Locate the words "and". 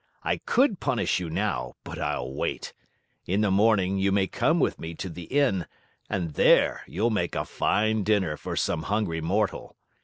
6.09-6.33